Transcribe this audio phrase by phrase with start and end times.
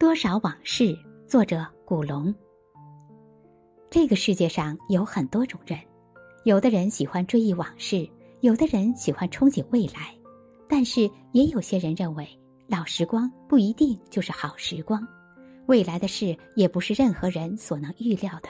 [0.00, 0.98] 多少往事？
[1.28, 2.34] 作者古龙。
[3.90, 5.78] 这个世界上有很多种人，
[6.42, 8.08] 有的人喜欢追忆往事，
[8.40, 10.16] 有的人喜欢憧憬未来，
[10.70, 12.26] 但是也有些人认为
[12.66, 15.06] 老时光不一定就是好时光，
[15.66, 18.48] 未来的事也不是任何人所能预料的，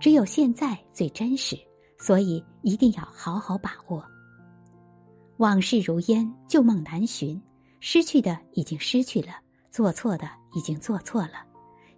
[0.00, 1.56] 只有现在最真实，
[1.96, 4.04] 所以一定要好好把握。
[5.38, 7.40] 往事如烟，旧梦难寻，
[7.80, 9.36] 失去的已经失去了，
[9.74, 11.46] 做错的已经做错了。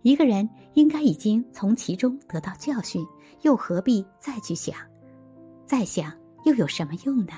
[0.00, 3.04] 一个人应该已经从其中得到教训，
[3.42, 4.74] 又何必再去想？
[5.66, 6.14] 再想
[6.46, 7.34] 又有什么用呢？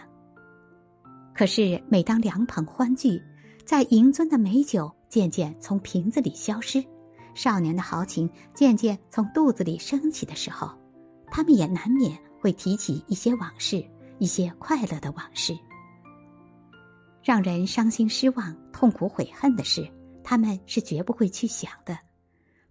[1.34, 3.20] 可是每当两捧欢聚，
[3.64, 6.84] 在银樽的美酒渐渐从瓶子里消失，
[7.34, 10.70] 少年的豪情渐渐从肚子里升起的时候，
[11.32, 13.84] 他们也难免会提起一些往事，
[14.20, 15.58] 一些快乐的往事。
[17.24, 19.90] 让人伤心失望、痛苦悔恨的事，
[20.30, 21.98] 他们是绝不会去想的。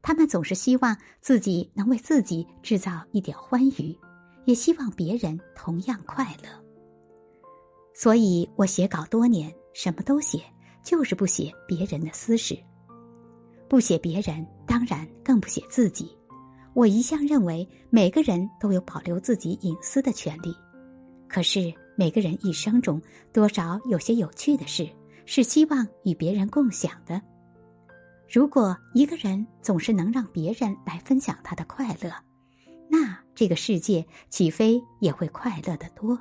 [0.04, 3.98] 他们总是希望自己能为自己制造一点欢愉，
[4.46, 6.64] 也希望别人同样快乐。
[7.96, 10.44] 所以我写稿多年，什么都写，
[10.84, 12.56] 就是不写别人的私事，
[13.68, 16.16] 不写别人，当然更不写自己。
[16.76, 20.56] 我一向认为每个人都有保留自己隐私的权利，
[21.28, 23.02] 可是每个人一生中
[23.34, 24.88] 多少有些有趣的事，
[25.26, 27.20] 是希望与别人共享的。
[28.30, 32.12] 如果一个人总是能让别人来分享他的快乐，
[32.90, 36.20] 那这个世界岂非也会快乐的多？